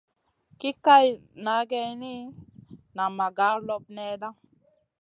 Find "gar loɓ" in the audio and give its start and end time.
3.37-3.83